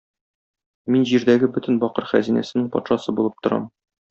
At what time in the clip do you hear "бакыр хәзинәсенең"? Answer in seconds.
1.85-2.73